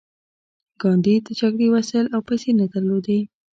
ګاندي 0.81 1.15
د 1.27 1.29
جګړې 1.39 1.67
وسایل 1.75 2.07
او 2.15 2.21
پیسې 2.27 2.51
نه 2.59 2.65
درلودې 2.73 3.19